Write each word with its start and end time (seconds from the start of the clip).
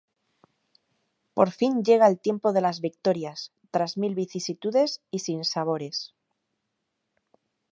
Por 1.35 1.49
fin 1.57 1.83
llega 1.87 2.07
el 2.11 2.17
tiempo 2.19 2.53
de 2.53 2.61
las 2.65 2.81
victorias, 2.81 3.51
tras 3.69 3.97
mil 3.99 4.15
vicisitudes 4.15 4.99
y 5.11 5.19
sinsabores. 5.19 6.15